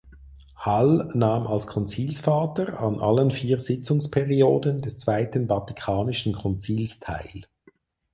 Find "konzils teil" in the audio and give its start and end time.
6.33-7.43